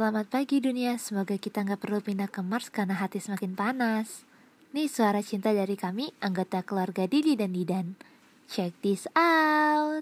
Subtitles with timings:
[0.00, 4.24] Selamat pagi dunia, semoga kita nggak perlu pindah ke Mars karena hati semakin panas.
[4.72, 8.00] Nih suara cinta dari kami, anggota keluarga Didi dan Didan.
[8.48, 10.00] Check this out.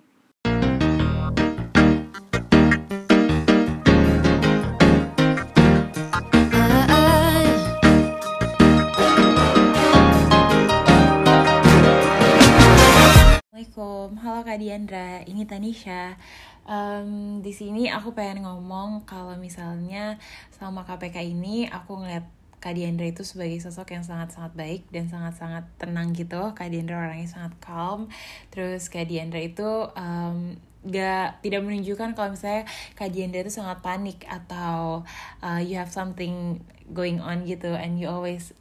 [13.51, 16.15] Assalamualaikum, halo Kak Diandra, ini Tanisha.
[16.69, 20.21] Um, di sini aku pengen ngomong kalau misalnya
[20.53, 22.29] sama KPK ini aku ngeliat
[22.59, 26.53] Kak Diandra itu sebagai sosok yang sangat-sangat baik dan sangat-sangat tenang gitu.
[26.53, 28.13] Kak Diandra orangnya sangat calm.
[28.53, 34.27] Terus Kak Diandra itu um, gak tidak menunjukkan kalau misalnya Kak Diandra itu sangat panik
[34.27, 35.07] atau
[35.41, 36.61] uh, you have something
[36.93, 38.53] going on gitu and you always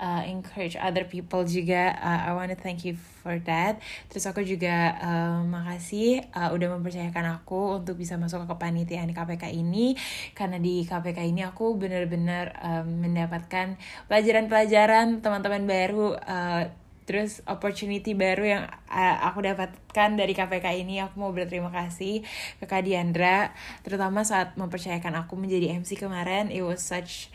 [0.00, 1.94] uh, encourage other people juga.
[1.98, 3.82] Uh, I want to thank you for that.
[4.08, 9.52] Terus aku juga uh, makasih uh, udah mempercayakan aku untuk bisa masuk ke kepanitiaan KPK
[9.52, 9.98] ini
[10.32, 13.76] karena di KPK ini aku benar-benar um, mendapatkan
[14.06, 16.16] pelajaran-pelajaran teman-teman baru.
[16.24, 16.64] Uh,
[17.08, 22.20] Terus opportunity baru yang uh, aku dapatkan dari KPK ini aku mau berterima kasih
[22.60, 23.48] ke Kak Diandra
[23.80, 27.32] terutama saat mempercayakan aku menjadi MC kemarin it was such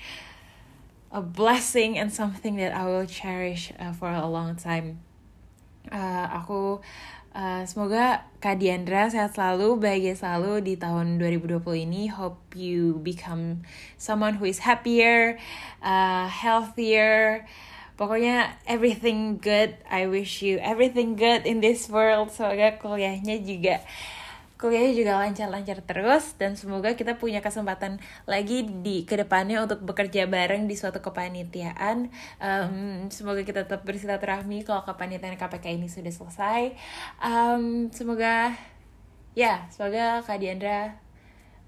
[1.13, 5.05] a blessing and something that I will cherish uh, for a long time.
[5.93, 6.81] Uh, aku
[7.37, 12.09] uh, semoga Kak Diandra sehat selalu, bahagia selalu di tahun 2020 ini.
[12.09, 13.61] Hope you become
[14.01, 15.37] someone who is happier,
[15.85, 17.45] uh, healthier.
[17.93, 19.77] Pokoknya everything good.
[19.85, 22.33] I wish you everything good in this world.
[22.33, 23.85] Semoga kuliahnya juga
[24.63, 30.23] kuliahnya juga lancar-lancar terus dan semoga kita punya kesempatan lagi di ke depannya untuk bekerja
[30.23, 32.07] bareng di suatu kepanitiaan.
[32.39, 36.79] Um, semoga kita tetap bersilaturahmi kalau kepanitiaan KPK ini sudah selesai.
[37.19, 38.55] Um, semoga
[39.35, 40.95] ya, semoga Kak Diandra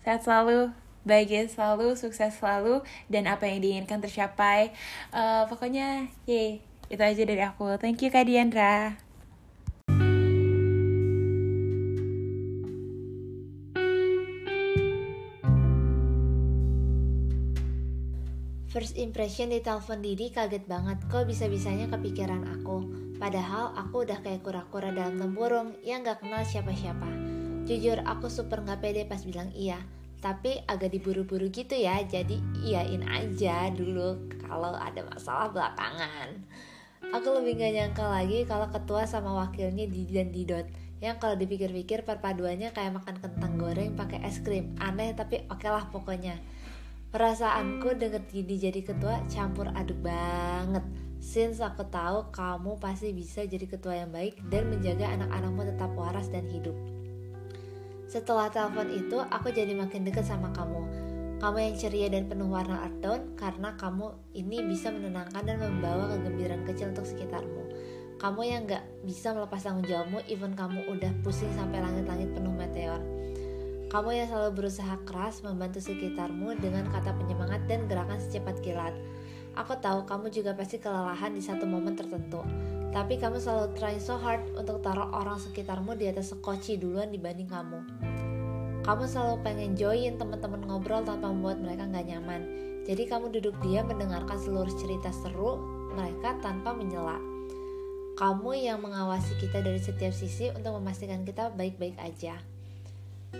[0.07, 0.71] sehat selalu,
[1.03, 2.79] bahagia selalu, sukses selalu
[3.11, 4.71] dan apa yang diinginkan tercapai.
[5.11, 7.75] Uh, pokoknya, yay, itu aja dari aku.
[7.75, 9.04] Thank you Kak Diandra.
[18.85, 22.85] First impression di telepon Didi kaget banget kok bisa-bisanya kepikiran aku.
[23.17, 27.09] Padahal aku udah kayak kura-kura dalam tempurung yang gak kenal siapa-siapa.
[27.65, 29.81] Jujur aku super gak pede pas bilang iya.
[30.21, 36.45] Tapi agak diburu-buru gitu ya, jadi iyain aja dulu kalau ada masalah belakangan.
[37.09, 40.69] Aku lebih gak nyangka lagi kalau ketua sama wakilnya Didi dan Didot
[41.01, 44.77] yang kalau dipikir-pikir perpaduannya kayak makan kentang goreng pakai es krim.
[44.77, 46.37] Aneh tapi oke lah pokoknya.
[47.15, 50.83] Perasaanku denger Didi jadi ketua campur aduk banget.
[51.23, 56.27] Since aku tahu kamu pasti bisa jadi ketua yang baik dan menjaga anak-anakmu tetap waras
[56.27, 56.75] dan hidup.
[58.11, 60.83] Setelah telepon itu, aku jadi makin dekat sama kamu.
[61.39, 66.67] Kamu yang ceria dan penuh warna tone karena kamu ini bisa menenangkan dan membawa kegembiraan
[66.67, 67.63] kecil untuk sekitarmu.
[68.19, 72.99] Kamu yang gak bisa melepas tanggung jawabmu even kamu udah pusing sampai langit-langit penuh meteor.
[73.95, 78.91] Kamu yang selalu berusaha keras membantu sekitarmu dengan kata penyemangat dan gerakan secepat kilat.
[79.55, 82.43] Aku tahu kamu juga pasti kelelahan di satu momen tertentu.
[82.91, 87.47] Tapi kamu selalu trying so hard untuk taruh orang sekitarmu di atas sekoci duluan dibanding
[87.47, 87.79] kamu.
[88.83, 92.41] Kamu selalu pengen join teman-teman ngobrol tanpa membuat mereka nggak nyaman.
[92.83, 95.55] Jadi kamu duduk diam mendengarkan seluruh cerita seru
[95.95, 97.15] mereka tanpa menyela.
[98.19, 102.54] Kamu yang mengawasi kita dari setiap sisi untuk memastikan kita baik-baik aja.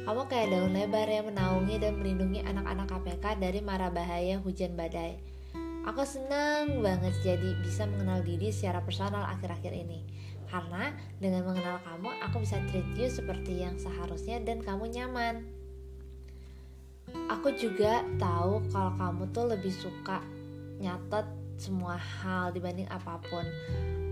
[0.03, 5.15] Kamu kayak daun lebar yang menaungi dan melindungi anak-anak KPK dari mara bahaya hujan badai.
[5.85, 10.03] Aku senang banget jadi bisa mengenal Didi secara personal akhir-akhir ini.
[10.49, 10.91] Karena
[11.21, 15.45] dengan mengenal kamu, aku bisa treat you seperti yang seharusnya dan kamu nyaman.
[17.29, 20.25] Aku juga tahu kalau kamu tuh lebih suka
[20.81, 21.25] nyatet
[21.55, 23.45] semua hal dibanding apa pun.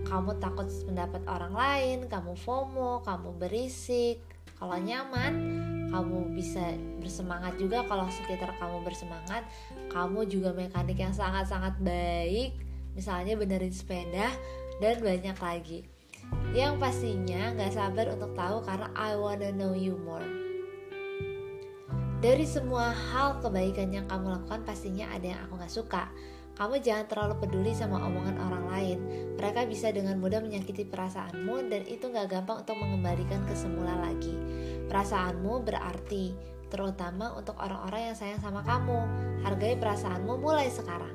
[0.04, 4.20] Kamu takut pendapat orang lain, kamu FOMO, kamu berisik.
[4.64, 5.32] Kalau nyaman,
[5.92, 9.44] kamu bisa bersemangat juga kalau sekitar kamu bersemangat.
[9.92, 12.56] Kamu juga mekanik yang sangat-sangat baik,
[12.96, 14.32] misalnya benerin sepeda
[14.80, 15.84] dan banyak lagi.
[16.56, 20.24] Yang pastinya gak sabar untuk tahu karena I wanna know you more.
[22.24, 26.08] Dari semua hal kebaikan yang kamu lakukan pastinya ada yang aku gak suka.
[26.54, 28.98] Kamu jangan terlalu peduli sama omongan orang lain.
[29.34, 34.38] Mereka bisa dengan mudah menyakiti perasaanmu dan itu gak gampang untuk mengembalikan ke semula lagi.
[34.86, 36.30] Perasaanmu berarti,
[36.70, 39.02] terutama untuk orang-orang yang sayang sama kamu.
[39.42, 41.14] Hargai perasaanmu mulai sekarang.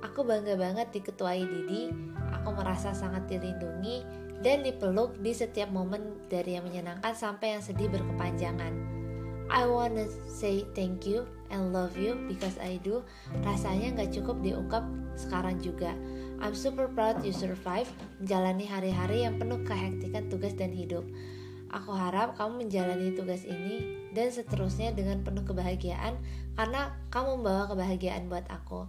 [0.00, 1.92] Aku bangga banget diketuai Didi.
[2.40, 4.06] Aku merasa sangat dilindungi
[4.40, 8.72] dan dipeluk di setiap momen dari yang menyenangkan sampai yang sedih berkepanjangan.
[9.48, 13.04] I wanna say thank you and love you because I do
[13.44, 14.84] rasanya nggak cukup diungkap
[15.18, 15.92] sekarang juga.
[16.38, 17.90] I'm super proud you survive
[18.22, 21.02] menjalani hari-hari yang penuh kehektikan tugas dan hidup.
[21.68, 26.16] Aku harap kamu menjalani tugas ini dan seterusnya dengan penuh kebahagiaan
[26.56, 28.88] karena kamu membawa kebahagiaan buat aku.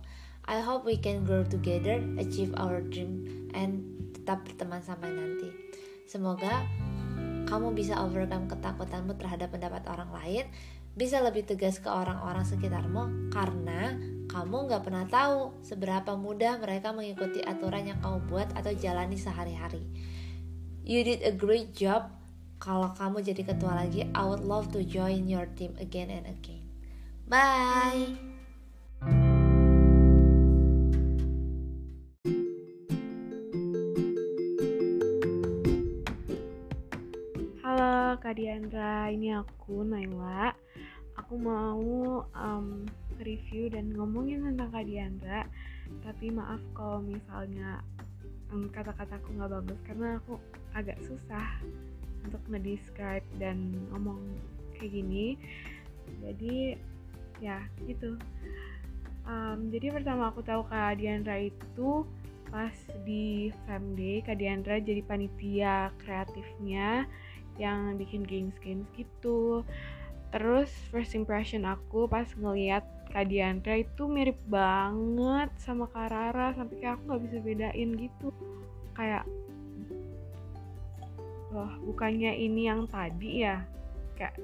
[0.50, 3.84] I hope we can grow together, achieve our dream, and
[4.16, 5.52] tetap berteman sampai nanti.
[6.10, 6.66] Semoga
[7.46, 10.46] kamu bisa overcome ketakutanmu terhadap pendapat orang lain,
[10.94, 13.98] bisa lebih tegas ke orang-orang sekitarmu karena
[14.30, 19.82] kamu nggak pernah tahu seberapa mudah mereka mengikuti aturan yang kamu buat atau jalani sehari-hari.
[20.86, 22.14] You did a great job.
[22.60, 26.68] Kalau kamu jadi ketua lagi, I would love to join your team again and again.
[27.24, 28.30] Bye.
[38.20, 40.52] Kak Diandra, ini aku Naila.
[41.30, 42.90] Aku mau um,
[43.22, 45.46] review dan ngomongin tentang Kak Diandra.
[46.02, 47.86] Tapi maaf kalau misalnya
[48.50, 50.42] um, kata-kataku nggak bagus karena aku
[50.74, 51.62] agak susah
[52.26, 54.18] untuk ngedescribe dan ngomong
[54.74, 55.38] kayak gini.
[56.26, 56.74] Jadi
[57.38, 58.18] ya gitu.
[59.30, 62.10] Um, jadi pertama aku tahu Kak Diandra itu
[62.50, 62.74] pas
[63.06, 67.06] di Famday Kak Diandra jadi panitia kreatifnya
[67.62, 69.62] yang bikin games-games gitu
[70.30, 76.78] terus first impression aku pas ngeliat Kak Diandra itu mirip banget sama Kak Rara sampai
[76.78, 78.30] kayak aku nggak bisa bedain gitu.
[78.94, 79.26] Kayak
[81.50, 83.66] loh bukannya ini yang tadi ya?
[84.14, 84.38] Kayak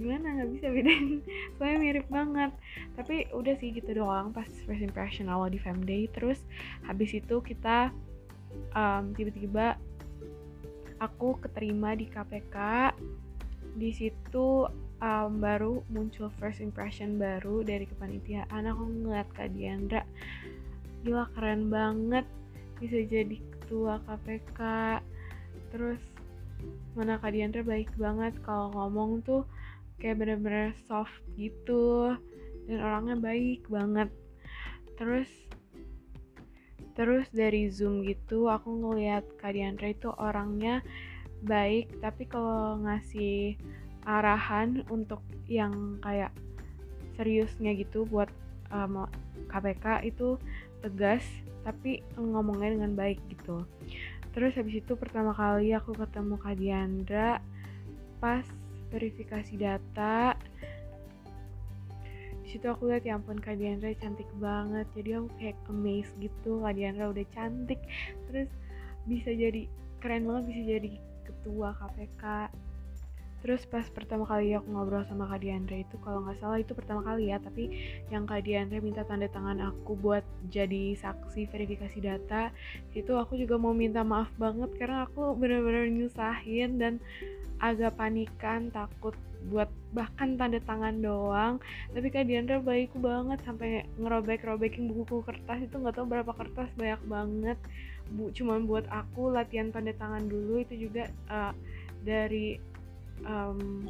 [0.00, 0.40] gimana?
[0.40, 1.20] Nggak bisa bedain.
[1.60, 2.50] Soalnya mirip banget.
[2.96, 6.08] Tapi udah sih gitu doang pas first impression awal di Fam Day.
[6.16, 6.40] Terus
[6.88, 7.92] habis itu kita
[8.72, 9.76] um, tiba-tiba
[10.96, 12.56] aku keterima di KPK
[13.74, 14.70] di situ
[15.02, 18.70] um, baru muncul first impression baru dari kepanitiaan.
[18.70, 20.06] Aku ngeliat Kak Diandra
[21.02, 22.24] gila keren banget.
[22.78, 24.60] Bisa jadi ketua KPK
[25.74, 26.00] terus
[26.94, 28.38] mana Kak Diandra baik banget.
[28.46, 29.42] Kalau ngomong tuh
[29.98, 32.14] kayak bener-bener soft gitu.
[32.64, 34.08] Dan orangnya baik banget.
[34.96, 35.28] Terus
[36.94, 40.78] terus dari zoom gitu aku ngeliat Kak Diandra itu orangnya
[41.44, 43.54] baik tapi kalau ngasih
[44.04, 46.32] arahan untuk yang kayak
[47.16, 48.28] seriusnya gitu buat
[48.72, 49.06] um,
[49.48, 50.36] KPK itu
[50.84, 51.24] tegas
[51.64, 53.64] tapi ngomongnya dengan baik gitu.
[54.36, 57.40] Terus habis itu pertama kali aku ketemu Kak Diandra
[58.20, 58.44] pas
[58.92, 60.36] verifikasi data
[62.54, 64.86] situ aku lihat ya ampun Kak Diandra cantik banget.
[64.94, 67.82] Jadi aku kayak amazed gitu Kak Diandra udah cantik.
[68.30, 68.46] Terus
[69.10, 69.66] bisa jadi
[69.98, 70.90] keren banget bisa jadi
[71.24, 72.52] ketua KPK
[73.44, 77.04] terus pas pertama kali aku ngobrol sama Kak Diandra itu kalau nggak salah itu pertama
[77.04, 77.68] kali ya tapi
[78.08, 82.48] yang Kak Diandra minta tanda tangan aku buat jadi saksi verifikasi data
[82.96, 86.96] itu aku juga mau minta maaf banget karena aku bener-bener nyusahin dan
[87.60, 89.12] agak panikan takut
[89.48, 91.60] buat bahkan tanda tangan doang.
[91.92, 97.02] Tapi Kak Diandra baik banget sampai ngerobek-robekin buku kertas itu nggak tahu berapa kertas banyak
[97.06, 97.58] banget.
[98.12, 101.52] Bu cuman buat aku latihan tanda tangan dulu itu juga uh,
[102.04, 102.60] dari
[103.24, 103.88] um,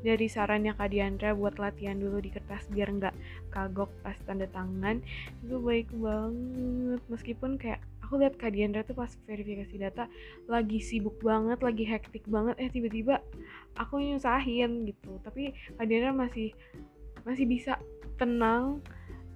[0.00, 3.14] dari sarannya Kak Diandra buat latihan dulu di kertas biar nggak
[3.52, 5.04] kagok pas tanda tangan.
[5.44, 10.10] Itu baik banget meskipun kayak aku lihat Kak Diandra tuh pas verifikasi data
[10.50, 13.22] lagi sibuk banget lagi hektik banget eh tiba-tiba
[13.78, 15.22] aku nyusahin gitu.
[15.22, 16.50] Tapi Kak Diandra masih
[17.22, 17.78] masih bisa
[18.18, 18.82] tenang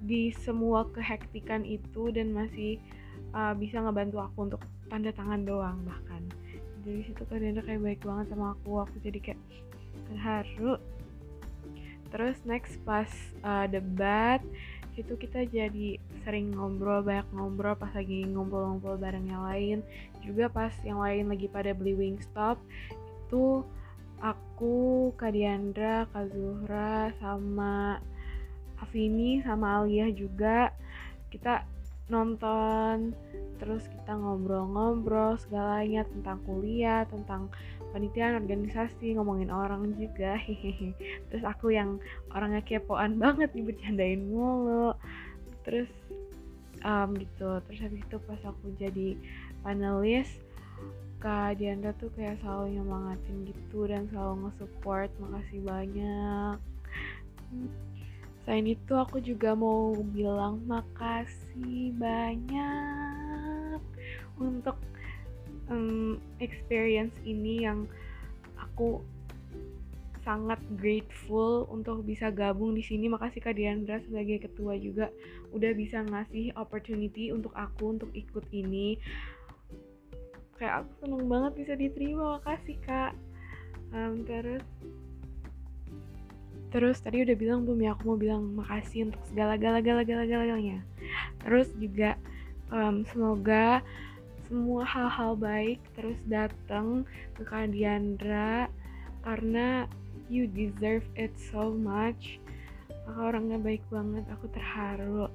[0.03, 2.83] di semua kehektikan itu dan masih
[3.31, 6.27] uh, bisa ngebantu aku untuk tanda tangan doang bahkan.
[6.83, 9.41] Jadi situ kan Denda kayak baik banget sama aku aku jadi kayak
[10.11, 10.83] terharu.
[12.11, 13.09] Terus next pas
[13.47, 14.43] uh, debat
[14.99, 19.79] itu kita jadi sering ngobrol banyak ngobrol pas lagi ngumpul-ngumpul bareng yang lain.
[20.25, 22.57] Juga pas yang lain lagi pada beli Wingstop
[23.29, 23.61] itu
[24.25, 28.01] aku Kak Diandra, Kak Zuhra sama
[28.81, 30.73] Afini sama Alia juga
[31.29, 31.69] kita
[32.09, 33.13] nonton.
[33.61, 37.49] Terus kita ngobrol-ngobrol segalanya tentang kuliah tentang
[37.95, 40.93] panitiaan organisasi ngomongin orang juga hehehe.
[41.31, 42.03] Terus aku yang
[42.35, 44.97] orangnya kepoan banget nih bercandain mulu
[45.65, 45.91] terus
[46.85, 47.61] um, gitu.
[47.69, 49.17] Terus habis itu pas aku jadi
[49.65, 50.29] panelis
[51.25, 56.57] Kak Diandra tuh kayak selalu nyemangatin gitu dan selalu nge-support makasih banyak.
[58.45, 63.81] Selain itu aku juga mau bilang makasih banyak
[64.37, 64.77] untuk
[65.73, 67.89] um, experience ini yang
[68.61, 69.01] aku
[70.25, 73.07] sangat grateful untuk bisa gabung di sini.
[73.13, 75.13] Makasih Kak Diandra sebagai ketua juga
[75.53, 78.97] udah bisa ngasih opportunity untuk aku untuk ikut ini.
[80.57, 82.41] Kayak aku seneng banget bisa diterima.
[82.41, 83.13] Makasih Kak.
[83.95, 84.65] Um, terus
[86.75, 90.27] Terus tadi udah bilang belum ya aku mau bilang makasih untuk segala gala gala gala
[90.27, 90.83] galanya.
[91.47, 92.19] Terus juga
[92.75, 93.79] um, semoga
[94.51, 97.07] semua hal-hal baik terus datang
[97.39, 98.67] ke Kak Diandra
[99.23, 99.87] karena
[100.29, 102.41] you deserve it so much.
[103.05, 105.29] Kakak orangnya baik banget aku terharu.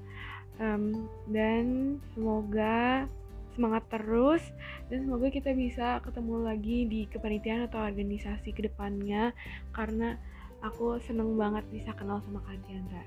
[0.60, 3.08] Um, dan semoga
[3.56, 4.44] semangat terus
[4.88, 9.36] dan semoga kita bisa ketemu lagi di kepanitiaan atau organisasi ke depannya
[9.76, 10.20] karena
[10.64, 13.04] aku seneng banget bisa kenal sama Kak Diandra.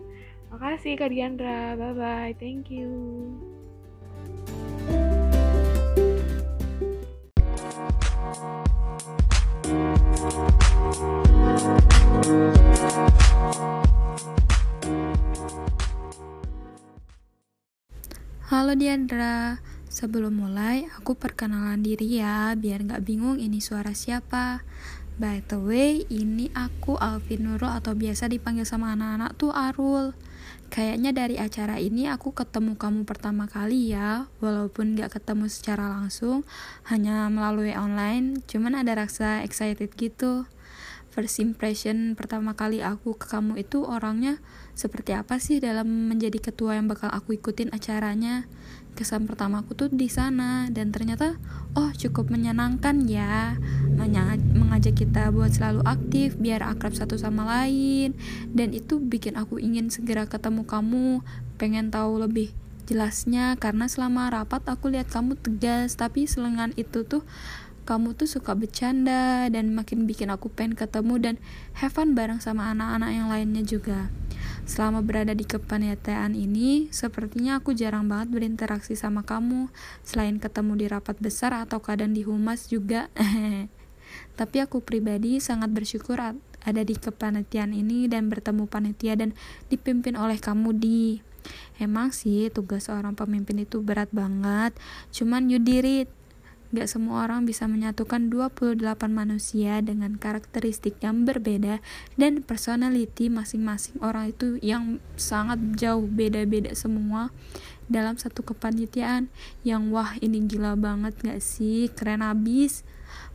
[0.53, 1.77] Makasih Kak Diandra.
[1.77, 2.93] Bye bye thank you
[18.63, 19.59] Halo Diandra,
[19.91, 24.63] sebelum mulai aku perkenalan diri ya, biar nggak bingung ini suara siapa.
[25.19, 30.15] By the way, ini aku Alvin Nurul atau biasa dipanggil sama anak-anak tuh Arul.
[30.71, 36.47] Kayaknya dari acara ini aku ketemu kamu pertama kali ya, walaupun nggak ketemu secara langsung,
[36.87, 40.47] hanya melalui online, cuman ada rasa excited gitu
[41.13, 44.41] first impression pertama kali aku ke kamu itu orangnya
[44.73, 48.49] seperti apa sih dalam menjadi ketua yang bakal aku ikutin acaranya?
[48.93, 51.37] Kesan pertama aku tuh di sana dan ternyata
[51.77, 53.61] oh cukup menyenangkan ya.
[54.57, 58.17] Mengajak kita buat selalu aktif biar akrab satu sama lain.
[58.49, 61.21] Dan itu bikin aku ingin segera ketemu kamu
[61.61, 62.53] pengen tahu lebih
[62.89, 63.57] jelasnya.
[63.61, 67.25] Karena selama rapat aku lihat kamu tegas tapi selengan itu tuh
[67.83, 71.35] kamu tuh suka bercanda dan makin bikin aku pengen ketemu dan
[71.79, 74.09] have fun bareng sama anak-anak yang lainnya juga.
[74.63, 79.67] Selama berada di kepanitiaan ini, sepertinya aku jarang banget berinteraksi sama kamu,
[80.07, 83.11] selain ketemu di rapat besar atau kadang di humas juga.
[84.39, 86.23] Tapi aku pribadi sangat bersyukur
[86.63, 89.35] ada di kepanitiaan ini dan bertemu panitia dan
[89.67, 91.19] dipimpin oleh kamu di
[91.83, 94.79] Emang sih tugas seorang pemimpin itu berat banget,
[95.11, 96.09] cuman you did it
[96.73, 98.81] Gak semua orang bisa menyatukan 28
[99.13, 101.85] manusia dengan karakteristik yang berbeda
[102.17, 107.29] dan personality masing-masing orang itu yang sangat jauh beda-beda semua
[107.93, 109.29] dalam satu kepanitiaan.
[109.61, 111.93] Yang wah ini gila banget gak sih?
[111.93, 112.89] Keren abis.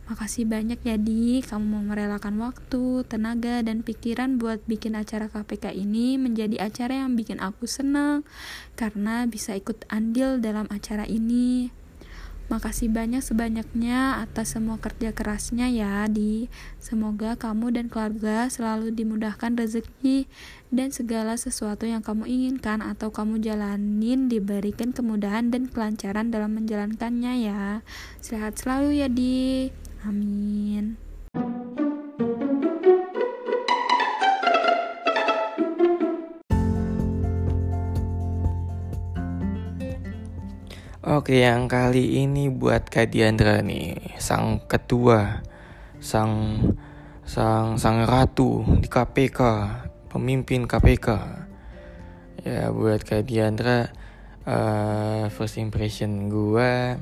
[0.10, 5.78] Makasih banyak ya Di, kamu mau merelakan waktu, tenaga, dan pikiran buat bikin acara KPK
[5.78, 8.26] ini menjadi acara yang bikin aku senang
[8.80, 11.70] karena bisa ikut andil dalam acara ini.
[12.48, 16.48] Makasih banyak sebanyaknya atas semua kerja kerasnya ya di.
[16.80, 20.32] Semoga kamu dan keluarga selalu dimudahkan rezeki
[20.72, 27.34] dan segala sesuatu yang kamu inginkan atau kamu jalanin diberikan kemudahan dan kelancaran dalam menjalankannya
[27.44, 27.84] ya.
[28.24, 29.68] Sehat selalu ya di.
[30.08, 31.07] Amin
[41.08, 45.40] Oke, yang kali ini buat Kak Diandra nih, sang ketua,
[46.04, 46.60] sang
[47.24, 49.40] sang sang ratu di KPK,
[50.12, 51.08] pemimpin KPK.
[52.44, 53.88] Ya, buat Kak Diandra
[54.44, 57.00] uh, first impression gue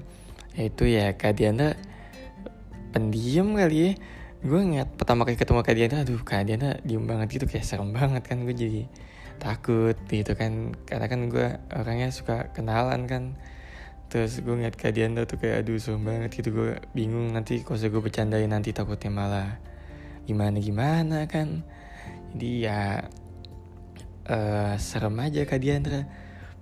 [0.54, 1.74] itu ya Kak Diandra
[2.94, 3.92] pendiam kali ya.
[4.46, 7.90] Gue ngeliat pertama kali ketemu Kak Diandra, aduh Kak Diandra diem banget gitu kayak serem
[7.90, 8.86] banget kan gue jadi
[9.42, 13.34] takut gitu kan karena kan gue orangnya suka kenalan kan
[14.16, 16.56] terus gue ngeliat Kak Dianda tuh kayak aduh serem banget gitu.
[16.56, 19.60] Gue bingung nanti kalau gue bercandain nanti takutnya malah
[20.24, 21.68] gimana gimana kan.
[22.32, 23.12] Jadi ya
[24.32, 26.08] uh, serem aja Kak Diandra.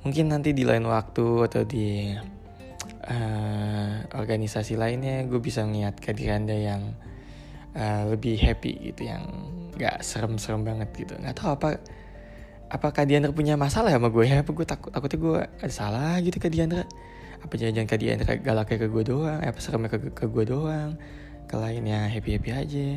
[0.01, 2.10] Mungkin nanti di lain waktu atau di
[3.05, 6.98] uh, organisasi lainnya gue bisa ngeliat Kak Dianda yang
[7.77, 9.29] uh, lebih happy gitu yang
[9.77, 11.13] gak serem-serem banget gitu.
[11.22, 11.69] Nggak tahu apa
[12.74, 14.41] apa Kak Diandra punya masalah sama gue ya?
[14.41, 16.89] Apa gue takut takutnya gue ada salah gitu Kak Diandra
[17.43, 20.95] apa jangan-jangan dia galaknya ke gue doang apa seremnya ke, ke gue doang
[21.43, 22.88] ke lainnya happy happy aja.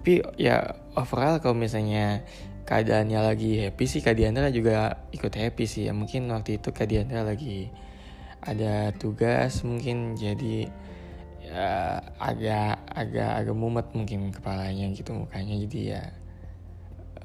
[0.00, 2.24] Tapi ya overall kalau misalnya
[2.64, 5.90] keadaannya lagi happy sih Kak Diandra juga ikut happy sih.
[5.90, 7.68] Ya mungkin waktu itu Kak Diandra lagi
[8.40, 10.70] ada tugas mungkin jadi
[11.44, 15.60] ya agak agak agak mumet mungkin kepalanya gitu mukanya.
[15.60, 16.02] Jadi ya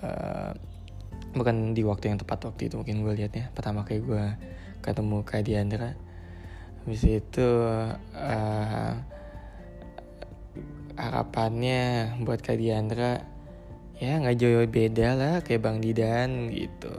[0.04, 0.52] uh,
[1.32, 4.26] bukan di waktu yang tepat waktu itu mungkin gue liatnya pertama kayak gue
[4.84, 5.96] ketemu Kak Diandra
[6.86, 7.50] habis itu
[8.14, 8.94] uh,
[10.94, 13.26] harapannya buat Kak Diandra
[13.98, 16.94] ya nggak jauh beda lah kayak Bang Didan gitu.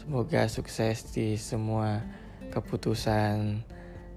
[0.00, 2.00] Semoga sukses di semua
[2.48, 3.60] keputusan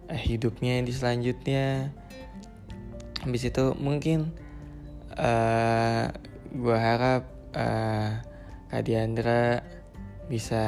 [0.07, 1.91] eh, hidupnya di selanjutnya.
[3.19, 4.31] Habis itu mungkin
[5.19, 6.05] uh, eh,
[6.55, 7.27] gue harap
[7.59, 8.23] uh,
[8.71, 9.59] Kak Diandra
[10.31, 10.63] bisa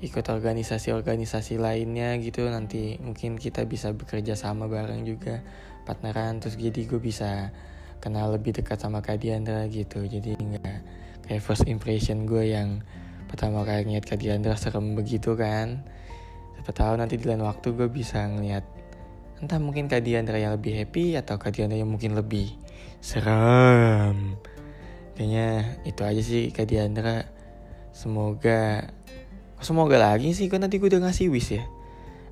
[0.00, 2.46] ikut organisasi-organisasi lainnya gitu.
[2.48, 5.44] Nanti mungkin kita bisa bekerja sama bareng juga
[5.86, 6.42] partneran.
[6.42, 7.52] Terus jadi gue bisa
[8.02, 10.02] kenal lebih dekat sama Kak Diandra gitu.
[10.02, 10.76] Jadi nggak
[11.28, 12.82] kayak first impression gue yang
[13.30, 15.84] pertama kali ngeliat Kak Diandra serem begitu kan.
[16.58, 18.64] Siapa tahu nanti di lain waktu gue bisa ngeliat
[19.42, 22.54] entah mungkin Kak Diandra yang lebih happy atau Kak Diandra yang mungkin lebih
[23.04, 24.38] seram
[25.14, 27.24] kayaknya itu aja sih Kak Diandra.
[27.94, 28.90] Semoga
[29.60, 30.50] semoga lagi sih?
[30.50, 31.64] Kan nanti gue udah ngasih wish ya?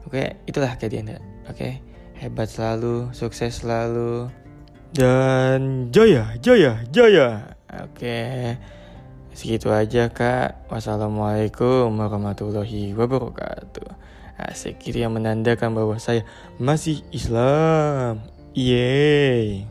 [0.02, 1.78] Oke itulah Kak Diandra oke
[2.18, 4.30] hebat selalu sukses selalu.
[4.92, 8.18] Dan jaya jaya jaya oke
[9.32, 10.68] segitu aja kak.
[10.68, 13.88] Wassalamualaikum warahmatullahi wabarakatuh.
[14.36, 16.26] Asik itu yang menandakan bahwa saya
[16.60, 18.20] masih Islam.
[18.52, 19.64] Yeay